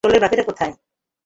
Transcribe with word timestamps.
দলের 0.03 0.21
বাকিরা 0.21 0.43
কোথায়? 0.43 0.73